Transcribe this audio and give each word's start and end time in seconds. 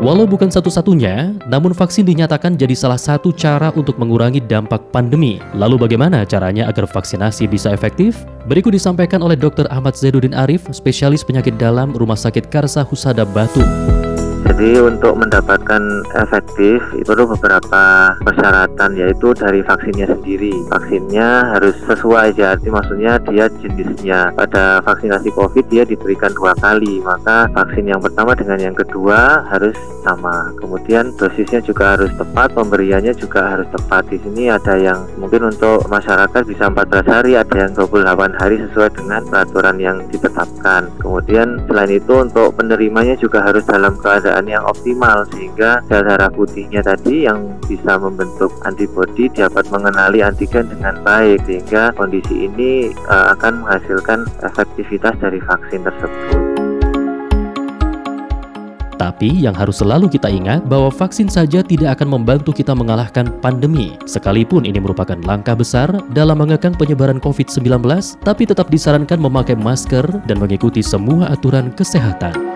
Walau 0.00 0.24
bukan 0.24 0.48
satu-satunya, 0.48 1.36
namun 1.44 1.76
vaksin 1.76 2.08
dinyatakan 2.08 2.56
jadi 2.56 2.72
salah 2.72 2.96
satu 2.96 3.36
cara 3.36 3.68
untuk 3.76 4.00
mengurangi 4.00 4.40
dampak 4.40 4.80
pandemi. 4.96 5.44
Lalu 5.52 5.76
bagaimana 5.76 6.24
caranya 6.24 6.72
agar 6.72 6.88
vaksinasi 6.88 7.44
bisa 7.44 7.68
efektif? 7.68 8.24
Berikut 8.48 8.72
disampaikan 8.72 9.20
oleh 9.20 9.36
Dr. 9.36 9.68
Ahmad 9.68 9.92
Zainuddin 9.92 10.32
Arif, 10.32 10.64
spesialis 10.72 11.20
penyakit 11.20 11.60
dalam 11.60 11.92
Rumah 11.92 12.16
Sakit 12.16 12.48
Karsa 12.48 12.80
Husada 12.80 13.28
Batu. 13.28 13.60
Jadi 14.50 14.82
untuk 14.82 15.14
mendapatkan 15.14 16.02
efektif 16.18 16.82
itu 16.98 17.06
perlu 17.06 17.38
beberapa 17.38 18.14
persyaratan 18.18 18.98
yaitu 18.98 19.30
dari 19.30 19.62
vaksinnya 19.62 20.10
sendiri. 20.10 20.50
Vaksinnya 20.66 21.54
harus 21.54 21.78
sesuai 21.86 22.34
jadi 22.34 22.66
maksudnya 22.66 23.22
dia 23.30 23.46
jenisnya. 23.62 24.34
Pada 24.34 24.82
vaksinasi 24.82 25.30
COVID 25.38 25.70
dia 25.70 25.86
diberikan 25.86 26.34
dua 26.34 26.58
kali, 26.58 26.98
maka 26.98 27.46
vaksin 27.54 27.94
yang 27.94 28.02
pertama 28.02 28.34
dengan 28.34 28.58
yang 28.58 28.74
kedua 28.74 29.46
harus 29.46 29.78
sama. 30.02 30.50
Kemudian 30.58 31.14
dosisnya 31.14 31.62
juga 31.62 31.94
harus 31.94 32.10
tepat, 32.18 32.50
pemberiannya 32.50 33.14
juga 33.14 33.54
harus 33.54 33.70
tepat. 33.70 34.08
Di 34.10 34.18
sini 34.18 34.50
ada 34.50 34.74
yang 34.74 35.06
mungkin 35.20 35.46
untuk 35.52 35.86
masyarakat 35.86 36.42
bisa 36.48 36.72
14 36.72 37.06
hari, 37.06 37.38
ada 37.38 37.54
yang 37.54 37.70
28 37.76 38.34
hari 38.34 38.56
sesuai 38.66 38.98
dengan 38.98 39.22
peraturan 39.28 39.76
yang 39.78 40.02
ditetapkan. 40.10 40.90
Kemudian 40.98 41.62
selain 41.68 41.92
itu 41.94 42.12
untuk 42.18 42.56
penerimanya 42.56 43.14
juga 43.14 43.44
harus 43.44 43.62
dalam 43.68 43.94
keadaan 44.00 44.39
yang 44.46 44.62
optimal 44.64 45.26
sehingga 45.32 45.82
sel 45.88 46.04
darah 46.04 46.30
putihnya 46.32 46.80
tadi 46.80 47.28
yang 47.28 47.56
bisa 47.66 47.96
membentuk 48.00 48.52
antibodi 48.64 49.28
dapat 49.32 49.66
mengenali 49.68 50.24
antigen 50.24 50.68
dengan 50.70 51.00
baik 51.04 51.44
sehingga 51.44 51.92
kondisi 51.96 52.48
ini 52.48 52.92
uh, 53.08 53.32
akan 53.36 53.64
menghasilkan 53.64 54.24
efektivitas 54.44 55.16
dari 55.20 55.40
vaksin 55.42 55.84
tersebut. 55.84 56.50
Tapi 59.00 59.32
yang 59.32 59.56
harus 59.56 59.80
selalu 59.80 60.12
kita 60.12 60.28
ingat 60.28 60.68
bahwa 60.68 60.92
vaksin 60.92 61.24
saja 61.32 61.64
tidak 61.64 61.96
akan 61.96 62.20
membantu 62.20 62.52
kita 62.52 62.76
mengalahkan 62.76 63.32
pandemi. 63.40 63.96
Sekalipun 64.04 64.68
ini 64.68 64.76
merupakan 64.76 65.16
langkah 65.24 65.56
besar 65.56 65.88
dalam 66.12 66.36
mengekang 66.36 66.76
penyebaran 66.76 67.16
COVID-19, 67.16 67.80
tapi 68.20 68.44
tetap 68.44 68.68
disarankan 68.68 69.16
memakai 69.16 69.56
masker 69.56 70.04
dan 70.28 70.36
mengikuti 70.36 70.84
semua 70.84 71.32
aturan 71.32 71.72
kesehatan. 71.72 72.49